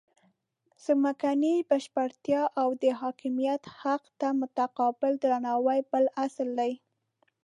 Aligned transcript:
ځمکنۍ 0.83 1.55
بشپړتیا 1.69 2.41
او 2.61 2.69
د 2.83 2.85
حاکمیت 3.01 3.63
حق 3.79 4.03
ته 4.19 4.27
متقابل 4.41 5.13
درناوی 5.23 5.79
بل 5.91 6.05
اصل 6.25 6.49
دی. 6.59 6.73